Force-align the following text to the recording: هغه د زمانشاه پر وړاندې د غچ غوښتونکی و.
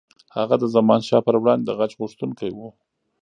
هغه 0.37 0.55
د 0.61 0.65
زمانشاه 0.75 1.25
پر 1.27 1.35
وړاندې 1.41 1.65
د 1.65 1.69
غچ 1.79 1.91
غوښتونکی 2.01 2.49
و. 2.53 2.57